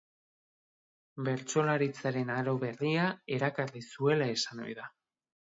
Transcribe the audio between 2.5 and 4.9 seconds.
berria erakarri zuela esan ohi